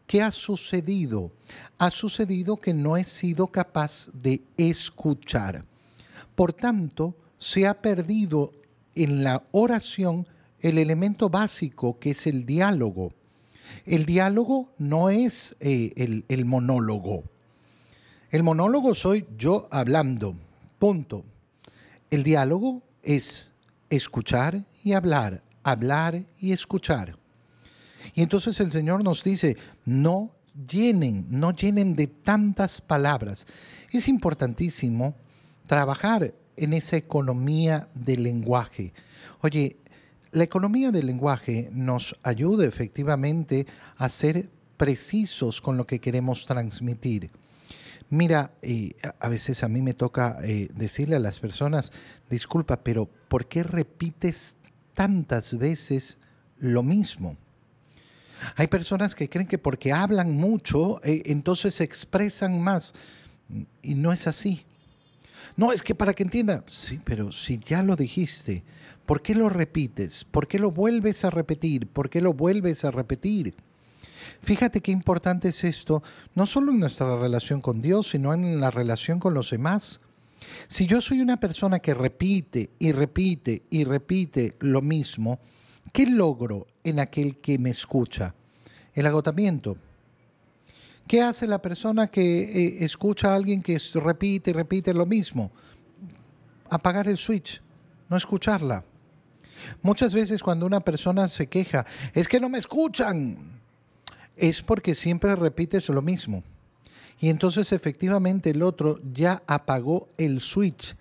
¿Qué 0.08 0.22
ha 0.22 0.32
sucedido? 0.32 1.30
Ha 1.76 1.90
sucedido 1.90 2.56
que 2.56 2.72
no 2.72 2.96
he 2.96 3.04
sido 3.04 3.46
capaz 3.46 4.08
de 4.14 4.40
escuchar. 4.56 5.66
Por 6.34 6.54
tanto, 6.54 7.14
se 7.38 7.66
ha 7.66 7.74
perdido 7.82 8.54
en 8.94 9.22
la 9.22 9.44
oración 9.52 10.26
el 10.60 10.78
elemento 10.78 11.28
básico 11.28 11.98
que 11.98 12.12
es 12.12 12.26
el 12.26 12.46
diálogo. 12.46 13.12
El 13.84 14.06
diálogo 14.06 14.70
no 14.78 15.10
es 15.10 15.54
eh, 15.60 15.92
el, 15.96 16.24
el 16.28 16.46
monólogo. 16.46 17.24
El 18.30 18.42
monólogo 18.42 18.94
soy 18.94 19.26
yo 19.36 19.68
hablando, 19.70 20.34
punto. 20.78 21.22
El 22.10 22.22
diálogo 22.22 22.80
es 23.02 23.50
escuchar 23.90 24.64
y 24.82 24.94
hablar, 24.94 25.42
hablar 25.64 26.24
y 26.40 26.52
escuchar. 26.52 27.17
Y 28.14 28.22
entonces 28.22 28.58
el 28.60 28.70
Señor 28.70 29.02
nos 29.04 29.22
dice, 29.24 29.56
no 29.84 30.32
llenen, 30.66 31.26
no 31.28 31.52
llenen 31.52 31.94
de 31.94 32.06
tantas 32.06 32.80
palabras. 32.80 33.46
Es 33.92 34.08
importantísimo 34.08 35.14
trabajar 35.66 36.34
en 36.56 36.72
esa 36.72 36.96
economía 36.96 37.88
del 37.94 38.24
lenguaje. 38.24 38.92
Oye, 39.40 39.76
la 40.32 40.44
economía 40.44 40.90
del 40.90 41.06
lenguaje 41.06 41.70
nos 41.72 42.16
ayuda 42.22 42.66
efectivamente 42.66 43.66
a 43.96 44.08
ser 44.08 44.50
precisos 44.76 45.60
con 45.60 45.76
lo 45.76 45.86
que 45.86 46.00
queremos 46.00 46.46
transmitir. 46.46 47.30
Mira, 48.10 48.52
eh, 48.62 48.94
a 49.20 49.28
veces 49.28 49.62
a 49.62 49.68
mí 49.68 49.82
me 49.82 49.94
toca 49.94 50.38
eh, 50.42 50.68
decirle 50.74 51.16
a 51.16 51.20
las 51.20 51.38
personas, 51.38 51.92
disculpa, 52.30 52.82
pero 52.82 53.06
¿por 53.06 53.48
qué 53.48 53.62
repites 53.62 54.56
tantas 54.94 55.58
veces 55.58 56.18
lo 56.58 56.82
mismo? 56.82 57.36
Hay 58.56 58.66
personas 58.68 59.14
que 59.14 59.28
creen 59.28 59.48
que 59.48 59.58
porque 59.58 59.92
hablan 59.92 60.32
mucho, 60.32 61.00
eh, 61.04 61.22
entonces 61.26 61.74
se 61.74 61.84
expresan 61.84 62.60
más. 62.60 62.94
Y 63.82 63.94
no 63.94 64.12
es 64.12 64.26
así. 64.26 64.64
No, 65.56 65.72
es 65.72 65.82
que 65.82 65.94
para 65.94 66.14
que 66.14 66.22
entienda, 66.22 66.64
sí, 66.68 67.00
pero 67.04 67.32
si 67.32 67.58
ya 67.58 67.82
lo 67.82 67.96
dijiste, 67.96 68.62
¿por 69.06 69.22
qué 69.22 69.34
lo 69.34 69.48
repites? 69.48 70.24
¿Por 70.24 70.46
qué 70.46 70.58
lo 70.58 70.70
vuelves 70.70 71.24
a 71.24 71.30
repetir? 71.30 71.88
¿Por 71.88 72.10
qué 72.10 72.20
lo 72.20 72.32
vuelves 72.32 72.84
a 72.84 72.90
repetir? 72.90 73.54
Fíjate 74.40 74.80
qué 74.80 74.92
importante 74.92 75.48
es 75.48 75.64
esto, 75.64 76.02
no 76.34 76.46
solo 76.46 76.70
en 76.70 76.78
nuestra 76.78 77.18
relación 77.18 77.60
con 77.60 77.80
Dios, 77.80 78.10
sino 78.10 78.32
en 78.32 78.60
la 78.60 78.70
relación 78.70 79.18
con 79.18 79.34
los 79.34 79.50
demás. 79.50 80.00
Si 80.68 80.86
yo 80.86 81.00
soy 81.00 81.20
una 81.20 81.40
persona 81.40 81.80
que 81.80 81.94
repite 81.94 82.70
y 82.78 82.92
repite 82.92 83.62
y 83.70 83.84
repite 83.84 84.54
lo 84.60 84.80
mismo, 84.80 85.40
¿Qué 85.92 86.06
logro 86.06 86.66
en 86.84 87.00
aquel 87.00 87.36
que 87.38 87.58
me 87.58 87.70
escucha? 87.70 88.34
El 88.94 89.06
agotamiento. 89.06 89.76
¿Qué 91.06 91.22
hace 91.22 91.46
la 91.46 91.62
persona 91.62 92.08
que 92.08 92.42
eh, 92.42 92.84
escucha 92.84 93.32
a 93.32 93.34
alguien 93.34 93.62
que 93.62 93.78
repite 93.94 94.50
y 94.50 94.54
repite 94.54 94.92
lo 94.92 95.06
mismo? 95.06 95.50
Apagar 96.68 97.08
el 97.08 97.16
switch, 97.16 97.62
no 98.10 98.16
escucharla. 98.16 98.84
Muchas 99.82 100.12
veces 100.12 100.42
cuando 100.42 100.66
una 100.66 100.80
persona 100.80 101.28
se 101.28 101.46
queja, 101.46 101.86
es 102.12 102.28
que 102.28 102.40
no 102.40 102.48
me 102.48 102.58
escuchan, 102.58 103.38
es 104.36 104.62
porque 104.62 104.94
siempre 104.94 105.34
repites 105.34 105.88
lo 105.88 106.02
mismo. 106.02 106.42
Y 107.20 107.30
entonces 107.30 107.72
efectivamente 107.72 108.50
el 108.50 108.62
otro 108.62 109.00
ya 109.12 109.42
apagó 109.46 110.08
el 110.18 110.40
switch 110.40 110.94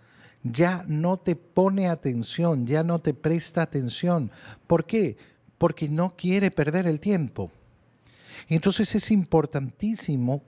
ya 0.44 0.86
no 0.88 1.18
te 1.18 1.36
pone 1.36 1.88
atención, 1.88 2.66
ya 2.66 2.84
no 2.84 3.00
te 3.00 3.14
presta 3.14 3.62
atención. 3.62 4.32
¿Por 4.68 4.86
qué? 4.86 5.18
Porque 5.58 5.90
no 5.90 6.16
quiere 6.16 6.52
perder 6.52 6.88
el 6.88 7.00
tiempo. 7.00 7.52
Entonces 8.48 8.96
es 8.96 9.12
importantísimo 9.12 10.44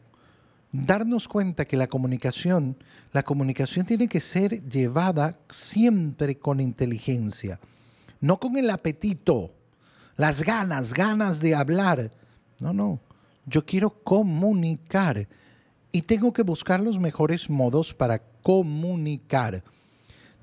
darnos 0.71 1.27
cuenta 1.27 1.65
que 1.65 1.77
la 1.77 1.87
comunicación, 1.87 2.77
la 3.11 3.23
comunicación 3.23 3.85
tiene 3.85 4.07
que 4.07 4.19
ser 4.19 4.63
llevada 4.69 5.39
siempre 5.49 6.37
con 6.37 6.59
inteligencia, 6.59 7.59
no 8.21 8.39
con 8.39 8.57
el 8.57 8.69
apetito, 8.69 9.51
las 10.15 10.43
ganas, 10.43 10.93
ganas 10.93 11.39
de 11.39 11.55
hablar. 11.55 12.11
No, 12.59 12.73
no, 12.73 12.99
yo 13.45 13.65
quiero 13.65 13.89
comunicar 13.89 15.27
y 15.91 16.03
tengo 16.03 16.31
que 16.31 16.43
buscar 16.43 16.79
los 16.79 16.99
mejores 16.99 17.49
modos 17.49 17.93
para 17.93 18.19
comunicar 18.43 19.63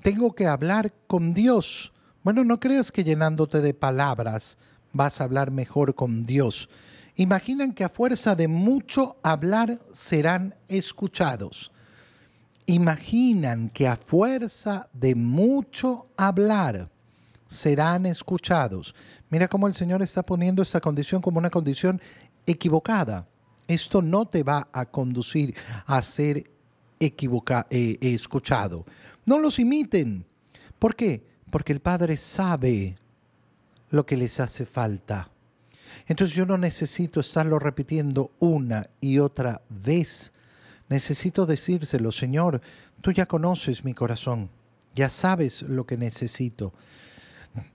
tengo 0.01 0.33
que 0.33 0.47
hablar 0.47 0.93
con 1.07 1.33
Dios. 1.33 1.91
Bueno, 2.23 2.43
no 2.43 2.59
creas 2.59 2.91
que 2.91 3.03
llenándote 3.03 3.61
de 3.61 3.73
palabras 3.73 4.57
vas 4.93 5.21
a 5.21 5.23
hablar 5.23 5.51
mejor 5.51 5.95
con 5.95 6.25
Dios. 6.25 6.69
Imaginan 7.15 7.73
que 7.73 7.83
a 7.83 7.89
fuerza 7.89 8.35
de 8.35 8.47
mucho 8.47 9.17
hablar 9.23 9.79
serán 9.93 10.55
escuchados. 10.67 11.71
Imaginan 12.65 13.69
que 13.69 13.87
a 13.87 13.95
fuerza 13.95 14.87
de 14.93 15.15
mucho 15.15 16.07
hablar 16.15 16.91
serán 17.47 18.05
escuchados. 18.05 18.93
Mira 19.29 19.47
cómo 19.47 19.67
el 19.67 19.73
Señor 19.73 20.01
está 20.01 20.21
poniendo 20.23 20.61
esta 20.61 20.79
condición 20.79 21.21
como 21.21 21.39
una 21.39 21.49
condición 21.49 22.01
equivocada. 22.45 23.27
Esto 23.67 24.01
no 24.01 24.25
te 24.25 24.43
va 24.43 24.67
a 24.71 24.85
conducir 24.85 25.55
a 25.85 26.01
ser 26.01 26.49
eh, 26.99 27.97
escuchado. 28.01 28.85
No 29.27 29.37
los 29.39 29.59
imiten. 29.59 30.25
¿Por 30.79 30.95
qué? 30.95 31.21
Porque 31.51 31.73
el 31.73 31.81
Padre 31.81 32.15
sabe 32.15 32.95
lo 33.89 34.05
que 34.05 34.15
les 34.15 34.39
hace 34.39 34.65
falta. 34.65 35.29
Entonces 36.07 36.33
yo 36.33 36.45
no 36.45 36.57
necesito 36.57 37.19
estarlo 37.19 37.59
repitiendo 37.59 38.31
una 38.39 38.89
y 39.01 39.19
otra 39.19 39.61
vez. 39.69 40.31
Necesito 40.87 41.45
decírselo, 41.45 42.13
Señor, 42.13 42.61
tú 43.01 43.11
ya 43.11 43.25
conoces 43.25 43.83
mi 43.83 43.93
corazón. 43.93 44.49
Ya 44.95 45.09
sabes 45.09 45.61
lo 45.61 45.85
que 45.85 45.97
necesito. 45.97 46.73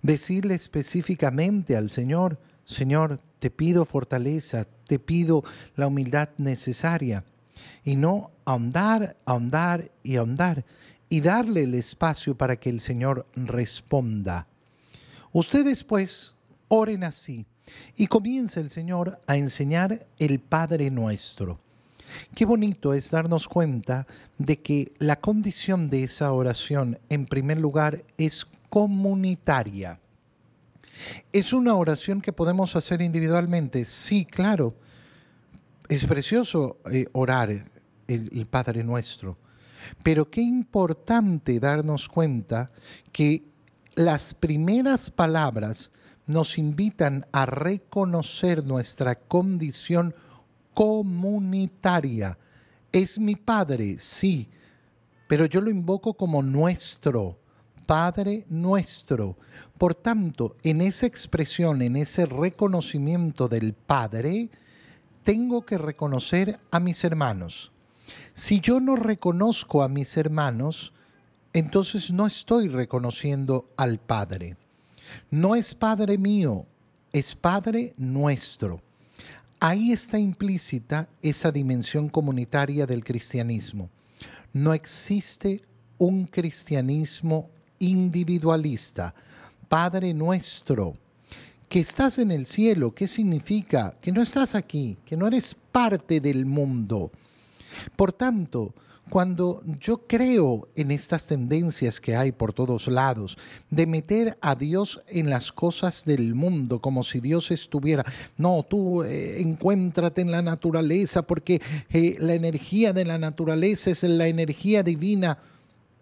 Decirle 0.01 0.55
específicamente 0.55 1.77
al 1.77 1.91
Señor, 1.91 2.39
Señor, 2.65 3.21
te 3.41 3.51
pido 3.51 3.85
fortaleza, 3.85 4.67
te 4.87 4.99
pido 4.99 5.45
la 5.77 5.89
humildad 5.89 6.31
necesaria. 6.39 7.25
Y 7.85 7.97
no 7.97 8.31
ahondar, 8.47 9.19
ahondar 9.27 9.91
y 10.03 10.17
ahondar. 10.17 10.65
Y 11.13 11.21
darle 11.21 11.65
el 11.65 11.75
espacio 11.75 12.39
para 12.39 12.57
que 12.57 12.71
el 12.71 12.81
Señor 12.81 13.27
responda. 13.37 14.47
Ustedes 15.31 15.85
pues 15.85 16.33
oren 16.69 17.05
así. 17.05 17.45
Y 17.97 18.07
comienza 18.07 18.61
el 18.61 18.71
Señor 18.71 19.21
a 19.27 19.37
enseñar 19.37 20.07
el 20.19 20.41
Padre 20.41 20.91
nuestro. 20.91 21.61
Qué 22.35 22.47
bonito 22.47 22.95
es 22.95 23.11
darnos 23.11 23.47
cuenta 23.47 24.07
de 24.39 24.61
que 24.61 24.95
la 25.01 25.21
condición 25.21 25.91
de 25.91 26.05
esa 26.05 26.33
oración, 26.33 26.99
en 27.11 27.27
primer 27.27 27.59
lugar, 27.59 28.05
es 28.17 28.47
comunitaria. 28.71 30.01
¿Es 31.31 31.53
una 31.53 31.75
oración 31.75 32.23
que 32.23 32.33
podemos 32.33 32.75
hacer 32.75 33.03
individualmente? 33.03 33.85
Sí, 33.85 34.25
claro. 34.25 34.75
Es 35.91 36.07
precioso 36.07 36.79
eh, 36.91 37.05
orar 37.13 37.51
el, 37.51 37.69
el 38.09 38.47
Padre 38.47 38.83
nuestro. 38.83 39.42
Pero 40.03 40.31
qué 40.31 40.41
importante 40.41 41.61
darnos 41.61 42.09
cuenta 42.09 42.71
que 43.13 43.45
las 43.95 44.35
primeras 44.35 45.11
palabras 45.11 45.91
nos 46.27 46.59
invitan 46.59 47.27
a 47.33 47.47
reconocer 47.47 48.65
nuestra 48.65 49.15
condición 49.15 50.15
comunitaria. 50.75 52.39
Es 52.93 53.19
mi 53.19 53.37
Padre, 53.37 53.97
sí, 53.99 54.49
pero 55.27 55.47
yo 55.47 55.61
lo 55.61 55.71
invoco 55.71 56.15
como 56.15 56.43
nuestro, 56.43 57.39
Padre 57.87 58.47
nuestro. 58.49 59.37
Por 59.79 59.95
tanto, 59.95 60.57
en 60.63 60.81
esa 60.81 61.07
expresión, 61.07 61.83
en 61.83 61.97
ese 61.97 62.27
reconocimiento 62.27 63.49
del 63.49 63.73
Padre, 63.73 64.51
tengo 65.25 65.65
que 65.65 65.79
reconocer 65.79 66.59
a 66.71 66.81
mis 66.81 67.03
hermanos. 67.05 67.73
Si 68.33 68.61
yo 68.61 68.81
no 68.81 68.97
reconozco 68.97 69.83
a 69.83 69.89
mis 69.89 70.17
hermanos, 70.17 70.93
entonces 71.53 72.11
no 72.13 72.27
estoy 72.27 72.69
reconociendo 72.69 73.69
al 73.77 73.99
Padre. 73.99 74.57
No 75.31 75.55
es 75.55 75.75
Padre 75.75 76.17
mío, 76.19 76.67
es 77.13 77.35
Padre 77.35 77.95
nuestro. 77.97 78.81
Ahí 79.61 79.93
está 79.93 80.19
implícita 80.19 81.09
esa 81.21 81.53
dimensión 81.53 82.09
comunitaria 82.09 82.87
del 82.87 83.05
cristianismo. 83.05 83.91
No 84.53 84.75
existe 84.75 85.63
un 85.99 86.27
cristianismo 86.27 87.51
individualista. 87.79 89.15
Padre 89.69 90.15
nuestro, 90.15 90.97
que 91.69 91.81
estás 91.81 92.19
en 92.19 92.31
el 92.31 92.47
cielo, 92.47 92.95
¿qué 92.95 93.07
significa? 93.07 93.97
Que 94.01 94.13
no 94.13 94.21
estás 94.21 94.55
aquí, 94.55 94.99
que 95.07 95.17
no 95.17 95.27
eres 95.27 95.55
parte 95.55 96.21
del 96.21 96.45
mundo. 96.45 97.11
Por 97.97 98.13
tanto, 98.13 98.75
cuando 99.11 99.63
yo 99.79 100.07
creo 100.07 100.69
en 100.75 100.91
estas 100.91 101.27
tendencias 101.27 102.01
que 102.01 102.17
hay 102.17 102.33
por 102.33 102.53
todos 102.53 102.89
lados, 102.89 103.37
de 103.69 103.87
meter 103.87 104.39
a 104.41 104.55
Dios 104.55 105.03
en 105.09 105.29
las 105.29 105.53
cosas 105.53 106.05
del 106.07 106.35
mundo, 106.35 106.81
como 106.81 107.03
si 107.03 107.21
Dios 107.21 107.51
estuviera, 107.51 108.05
no, 108.39 108.63
tú 108.63 109.03
eh, 109.03 109.41
en 109.41 110.31
la 110.31 110.41
naturaleza, 110.41 111.23
porque 111.23 111.61
eh, 111.91 112.17
la 112.21 112.35
energía 112.35 112.93
de 112.93 113.05
la 113.05 113.19
naturaleza 113.19 113.91
es 113.91 114.03
la 114.03 114.29
energía 114.29 114.83
divina. 114.83 115.39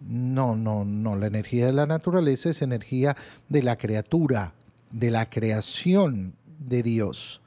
No, 0.00 0.54
no, 0.54 0.84
no, 0.84 1.16
la 1.16 1.26
energía 1.26 1.66
de 1.66 1.72
la 1.72 1.86
naturaleza 1.86 2.50
es 2.50 2.62
energía 2.62 3.16
de 3.48 3.62
la 3.62 3.76
criatura, 3.76 4.54
de 4.92 5.10
la 5.10 5.28
creación 5.28 6.34
de 6.60 6.82
Dios. 6.82 7.40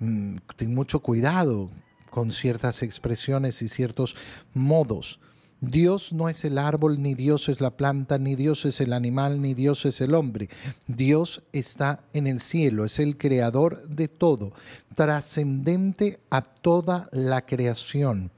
Mm, 0.00 0.38
ten 0.56 0.74
mucho 0.74 1.00
cuidado 1.00 1.70
con 2.10 2.32
ciertas 2.32 2.82
expresiones 2.82 3.62
y 3.62 3.68
ciertos 3.68 4.16
modos. 4.52 5.20
Dios 5.60 6.14
no 6.14 6.30
es 6.30 6.44
el 6.44 6.56
árbol, 6.56 7.02
ni 7.02 7.14
Dios 7.14 7.50
es 7.50 7.60
la 7.60 7.70
planta, 7.70 8.18
ni 8.18 8.34
Dios 8.34 8.64
es 8.64 8.80
el 8.80 8.94
animal, 8.94 9.42
ni 9.42 9.52
Dios 9.52 9.84
es 9.84 10.00
el 10.00 10.14
hombre. 10.14 10.48
Dios 10.86 11.42
está 11.52 12.00
en 12.14 12.26
el 12.26 12.40
cielo, 12.40 12.86
es 12.86 12.98
el 12.98 13.18
creador 13.18 13.86
de 13.86 14.08
todo, 14.08 14.52
trascendente 14.94 16.18
a 16.30 16.40
toda 16.40 17.10
la 17.12 17.44
creación. 17.44 18.30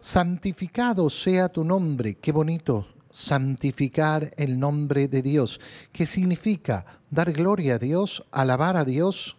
Santificado 0.00 1.10
sea 1.10 1.50
tu 1.50 1.62
nombre, 1.62 2.14
qué 2.14 2.32
bonito, 2.32 2.86
santificar 3.10 4.32
el 4.36 4.58
nombre 4.58 5.08
de 5.08 5.20
Dios. 5.20 5.60
¿Qué 5.92 6.06
significa? 6.06 6.86
Dar 7.10 7.32
gloria 7.32 7.74
a 7.74 7.78
Dios, 7.78 8.24
alabar 8.30 8.76
a 8.76 8.84
Dios, 8.84 9.36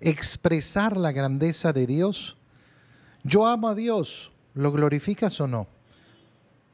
expresar 0.00 0.96
la 0.96 1.12
grandeza 1.12 1.72
de 1.72 1.86
Dios. 1.86 2.36
Yo 3.24 3.46
amo 3.46 3.68
a 3.68 3.74
Dios, 3.74 4.32
¿lo 4.54 4.72
glorificas 4.72 5.40
o 5.40 5.46
no? 5.46 5.66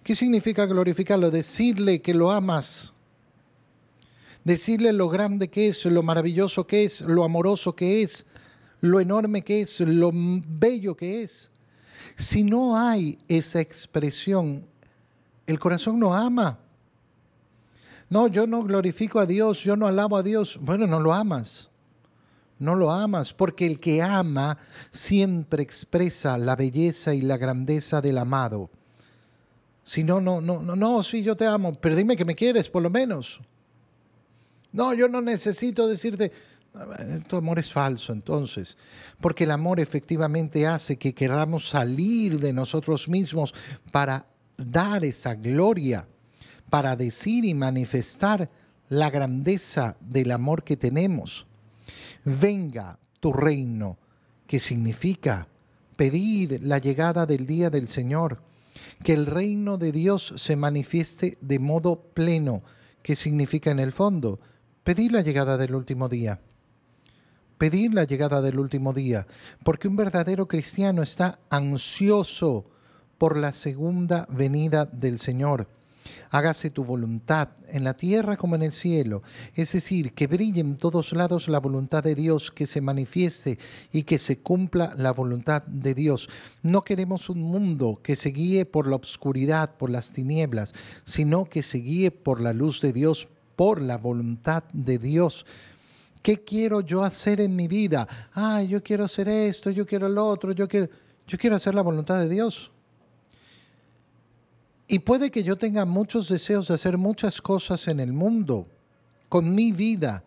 ¿Qué 0.03 0.15
significa 0.15 0.67
glorificarlo? 0.67 1.31
Decirle 1.31 2.01
que 2.01 2.15
lo 2.15 2.31
amas. 2.31 2.95
Decirle 4.45 4.93
lo 4.93 5.09
grande 5.09 5.49
que 5.49 5.69
es, 5.69 5.85
lo 5.85 6.03
maravilloso 6.03 6.67
que 6.67 6.85
es, 6.85 7.03
lo 7.03 7.25
amoroso 7.25 7.77
que 7.77 8.03
es, 8.03 8.25
lo 8.81 9.01
enorme 9.01 9.43
que 9.43 9.61
es, 9.61 9.81
lo 9.81 10.11
bello 10.13 10.97
que 10.97 11.23
es. 11.23 11.51
Si 12.17 12.43
no 12.45 12.79
hay 12.79 13.19
esa 13.29 13.61
expresión, 13.61 14.65
el 15.47 15.59
corazón 15.59 15.99
no 15.99 16.15
ama. 16.15 16.59
No, 18.09 18.29
yo 18.29 18.47
no 18.47 18.63
glorifico 18.63 19.21
a 19.21 19.27
Dios, 19.27 19.63
yo 19.63 19.77
no 19.77 19.87
alabo 19.87 20.17
a 20.17 20.23
Dios. 20.23 20.59
Bueno, 20.63 20.87
no 20.87 21.01
lo 21.01 21.13
amas 21.13 21.68
no 22.59 22.75
lo 22.75 22.91
amas, 22.91 23.33
porque 23.33 23.67
el 23.67 23.79
que 23.79 24.03
ama 24.03 24.59
siempre 24.91 25.63
expresa 25.63 26.37
la 26.39 26.57
belleza 26.57 27.15
y 27.15 27.21
la 27.21 27.37
grandeza 27.37 28.01
del 28.01 28.19
amado. 28.19 28.71
Si 29.85 30.05
no, 30.05 30.21
no, 30.21 30.41
no, 30.41 30.61
no, 30.61 30.77
no, 30.77 31.03
sí, 31.03 31.23
yo 31.23 31.37
te 31.37 31.47
amo, 31.47 31.73
pero 31.73 31.97
dime 31.97 32.17
que 32.17 32.25
me 32.25 32.35
quieres, 32.35 32.69
por 32.69 32.83
lo 32.83 32.91
menos. 32.91 33.41
No, 34.73 34.93
yo 34.93 35.09
no 35.09 35.21
necesito 35.21 35.87
decirte, 35.87 36.31
tu 37.27 37.37
amor 37.37 37.59
es 37.59 37.73
falso 37.73 38.13
entonces, 38.13 38.77
porque 39.21 39.45
el 39.45 39.51
amor 39.51 39.81
efectivamente 39.81 40.67
hace 40.67 40.97
que 40.97 41.15
queramos 41.15 41.69
salir 41.69 42.39
de 42.39 42.53
nosotros 42.53 43.09
mismos 43.09 43.55
para 43.93 44.27
dar 44.59 45.05
esa 45.05 45.35
gloria, 45.35 46.07
para 46.69 46.97
decir 46.97 47.45
y 47.45 47.55
manifestar 47.55 48.51
la 48.91 49.11
grandeza 49.11 49.97
del 50.01 50.33
amor 50.33 50.65
que 50.65 50.77
tenemos 50.77 51.48
venga 52.25 52.99
tu 53.21 53.33
reino, 53.33 53.99
que 54.47 54.61
significa 54.61 55.49
pedir 55.97 56.61
la 56.63 56.79
llegada 56.79 57.27
del 57.27 57.47
día 57.47 57.71
del 57.71 57.89
Señor, 57.89 58.43
que 59.03 59.13
el 59.13 59.27
reino 59.27 59.79
de 59.79 59.93
Dios 59.93 60.33
se 60.37 60.57
manifieste 60.57 61.39
de 61.41 61.59
modo 61.59 62.01
pleno, 62.15 62.63
que 63.03 63.17
significa 63.17 63.71
en 63.71 63.81
el 63.81 63.93
fondo 63.93 64.41
pedir 64.85 65.13
la 65.13 65.23
llegada 65.23 65.57
del 65.57 65.75
último 65.75 66.09
día. 66.09 66.41
Pedir 67.59 67.93
la 67.93 68.05
llegada 68.05 68.41
del 68.41 68.61
último 68.61 68.93
día, 68.93 69.27
porque 69.65 69.89
un 69.89 69.97
verdadero 69.97 70.47
cristiano 70.47 71.03
está 71.03 71.41
ansioso 71.51 72.71
por 73.19 73.37
la 73.37 73.53
segunda 73.53 74.27
venida 74.31 74.85
del 74.87 75.19
Señor 75.19 75.69
hágase 76.31 76.71
tu 76.71 76.85
voluntad 76.85 77.49
en 77.69 77.85
la 77.85 77.95
tierra 77.95 78.37
como 78.37 78.55
en 78.55 78.63
el 78.63 78.73
cielo. 78.73 79.23
Es 79.55 79.73
decir, 79.73 80.13
que 80.13 80.27
brille 80.27 80.61
en 80.61 80.77
todos 80.77 81.13
lados 81.13 81.49
la 81.49 81.61
voluntad 81.61 82.03
de 82.03 82.15
Dios, 82.15 82.51
que 82.51 82.67
se 82.67 82.81
manifieste 82.81 83.59
y 83.93 84.03
que 84.03 84.19
se 84.19 84.39
cumpla 84.39 84.95
la 84.97 85.13
voluntad 85.13 85.63
de 85.67 85.95
Dios. 85.95 86.29
No 86.63 86.83
queremos 86.83 87.29
un 87.31 87.43
mundo 87.43 88.01
que 88.03 88.17
se 88.17 88.31
guíe 88.31 88.67
por 88.67 88.87
la 88.87 88.97
obscuridad, 88.97 89.77
por 89.77 89.91
las 89.91 90.13
tinieblas, 90.13 90.75
sino 91.05 91.45
que 91.47 91.63
se 91.63 91.79
guíe 91.79 92.11
por 92.11 92.41
la 92.41 92.53
luz 92.53 92.81
de 92.81 92.93
Dios, 92.93 93.29
por 93.57 93.83
la 93.83 93.99
voluntad 93.99 94.65
de 94.73 94.99
Dios. 94.99 95.47
¿Qué 96.23 96.45
quiero 96.45 96.81
yo 96.81 97.03
hacer 97.05 97.41
en 97.41 97.57
mi 97.57 97.69
vida? 97.69 98.07
Ah, 98.35 98.63
yo 98.63 98.83
quiero 98.83 99.05
hacer 99.05 99.29
esto, 99.29 99.71
yo 99.71 99.87
quiero 99.87 100.09
lo 100.09 100.27
otro, 100.27 100.53
yo 100.53 100.69
quiero, 100.69 100.89
yo 101.27 101.39
quiero 101.39 101.57
hacer 101.57 101.75
la 101.75 101.83
voluntad 101.83 102.19
de 102.19 102.29
Dios. 102.29 102.71
Y 104.89 105.01
puede 105.01 105.31
que 105.31 105.45
yo 105.45 105.57
tenga 105.57 105.85
muchos 105.85 106.29
deseos 106.29 106.69
de 106.69 106.75
hacer 106.75 106.97
muchas 106.97 107.43
cosas 107.43 107.87
en 107.89 108.01
el 108.01 108.15
mundo, 108.15 108.67
con 109.29 109.55
mi 109.55 109.71
vida, 109.71 110.25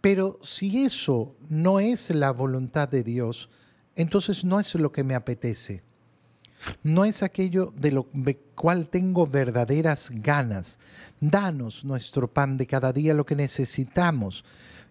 pero 0.00 0.38
si 0.42 0.84
eso 0.84 1.34
no 1.48 1.80
es 1.80 2.10
la 2.10 2.30
voluntad 2.30 2.88
de 2.88 3.02
Dios, 3.02 3.50
entonces 3.96 4.44
no 4.44 4.60
es 4.60 4.74
lo 4.76 4.92
que 4.92 5.02
me 5.02 5.16
apetece. 5.16 5.82
No 6.82 7.04
es 7.04 7.22
aquello 7.22 7.72
de 7.76 7.90
lo 7.90 8.06
cual 8.54 8.88
tengo 8.88 9.26
verdaderas 9.26 10.10
ganas. 10.14 10.78
Danos 11.20 11.84
nuestro 11.84 12.32
pan 12.32 12.56
de 12.56 12.66
cada 12.66 12.92
día, 12.92 13.12
lo 13.12 13.26
que 13.26 13.34
necesitamos, 13.34 14.44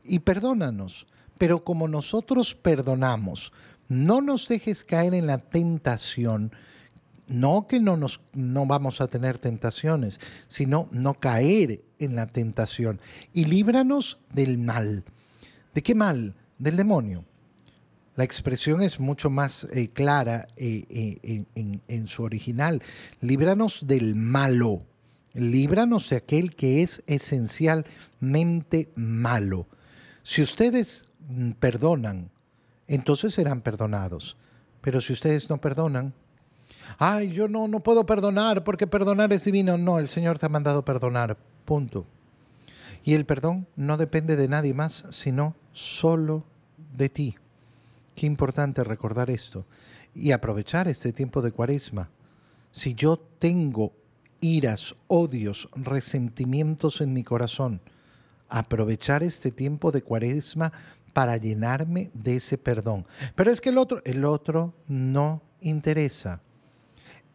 y 0.03 0.19
perdónanos. 0.19 1.07
Pero 1.37 1.63
como 1.63 1.87
nosotros 1.87 2.53
perdonamos, 2.53 3.53
no 3.87 4.21
nos 4.21 4.47
dejes 4.47 4.83
caer 4.83 5.13
en 5.13 5.27
la 5.27 5.37
tentación 5.37 6.51
no 7.29 7.67
que 7.67 7.79
no, 7.79 7.95
nos, 7.95 8.21
no 8.33 8.65
vamos 8.65 8.99
a 8.99 9.07
tener 9.07 9.37
tentaciones, 9.37 10.19
sino 10.47 10.89
no 10.91 11.13
caer 11.13 11.81
en 11.99 12.15
la 12.15 12.27
tentación. 12.27 12.99
Y 13.33 13.45
líbranos 13.45 14.19
del 14.33 14.57
mal. 14.57 15.05
¿De 15.73 15.81
qué 15.81 15.95
mal? 15.95 16.35
Del 16.57 16.75
demonio. 16.75 17.23
La 18.15 18.25
expresión 18.25 18.81
es 18.81 18.99
mucho 18.99 19.29
más 19.29 19.65
eh, 19.71 19.87
clara 19.87 20.47
eh, 20.57 20.83
eh, 20.89 21.45
en, 21.55 21.81
en 21.87 22.07
su 22.07 22.23
original. 22.23 22.81
Líbranos 23.21 23.87
del 23.87 24.15
malo. 24.15 24.83
Líbranos 25.33 26.09
de 26.09 26.17
aquel 26.17 26.55
que 26.55 26.81
es 26.81 27.03
esencialmente 27.07 28.89
malo. 28.95 29.67
Si 30.23 30.41
ustedes 30.41 31.05
mm, 31.29 31.51
perdonan, 31.51 32.31
entonces 32.87 33.35
serán 33.35 33.61
perdonados. 33.61 34.35
Pero 34.81 34.99
si 34.99 35.13
ustedes 35.13 35.49
no 35.49 35.61
perdonan, 35.61 36.13
ay, 36.97 37.29
yo 37.29 37.47
no, 37.47 37.67
no 37.67 37.79
puedo 37.81 38.05
perdonar 38.05 38.63
porque 38.63 38.87
perdonar 38.87 39.31
es 39.33 39.45
divino. 39.45 39.77
No, 39.77 39.99
el 39.99 40.07
Señor 40.07 40.39
te 40.39 40.45
ha 40.45 40.49
mandado 40.49 40.83
perdonar, 40.83 41.37
punto. 41.65 42.05
Y 43.03 43.13
el 43.13 43.25
perdón 43.25 43.67
no 43.75 43.97
depende 43.97 44.35
de 44.35 44.47
nadie 44.47 44.73
más, 44.73 45.05
sino 45.09 45.55
solo 45.71 46.43
de 46.95 47.09
ti. 47.09 47.35
Qué 48.15 48.25
importante 48.25 48.83
recordar 48.83 49.29
esto 49.29 49.65
y 50.13 50.31
aprovechar 50.31 50.87
este 50.87 51.13
tiempo 51.13 51.41
de 51.41 51.51
cuaresma. 51.51 52.09
Si 52.71 52.93
yo 52.93 53.17
tengo 53.17 53.93
iras, 54.41 54.95
odios, 55.07 55.69
resentimientos 55.75 57.01
en 57.01 57.13
mi 57.13 57.23
corazón, 57.23 57.81
aprovechar 58.49 59.23
este 59.23 59.51
tiempo 59.51 59.91
de 59.91 60.01
cuaresma 60.01 60.71
para 61.13 61.37
llenarme 61.37 62.11
de 62.13 62.37
ese 62.37 62.57
perdón. 62.57 63.05
Pero 63.35 63.51
es 63.51 63.61
que 63.61 63.69
el 63.69 63.77
otro, 63.77 64.01
el 64.05 64.25
otro 64.25 64.73
no 64.87 65.41
interesa. 65.61 66.41